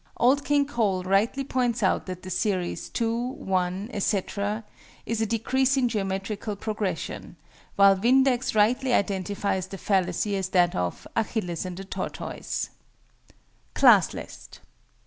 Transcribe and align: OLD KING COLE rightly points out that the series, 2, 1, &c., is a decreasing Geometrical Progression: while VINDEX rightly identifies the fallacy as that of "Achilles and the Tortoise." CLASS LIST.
OLD 0.17 0.43
KING 0.43 0.65
COLE 0.65 1.03
rightly 1.03 1.43
points 1.43 1.83
out 1.83 2.07
that 2.07 2.23
the 2.23 2.31
series, 2.31 2.89
2, 2.89 3.15
1, 3.33 3.91
&c., 4.01 4.21
is 5.05 5.21
a 5.21 5.27
decreasing 5.27 5.87
Geometrical 5.87 6.55
Progression: 6.55 7.35
while 7.75 7.93
VINDEX 7.93 8.55
rightly 8.55 8.93
identifies 8.93 9.67
the 9.67 9.77
fallacy 9.77 10.35
as 10.35 10.49
that 10.49 10.75
of 10.75 11.05
"Achilles 11.15 11.65
and 11.67 11.77
the 11.77 11.83
Tortoise." 11.85 12.71
CLASS 13.75 14.15
LIST. 14.15 14.59